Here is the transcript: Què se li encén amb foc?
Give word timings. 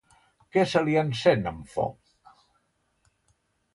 Què 0.55 0.61
se 0.71 0.81
li 0.87 0.95
encén 1.01 1.45
amb 1.51 1.69
foc? 1.75 2.41